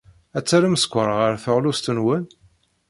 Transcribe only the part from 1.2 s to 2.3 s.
teɣlust-nwen?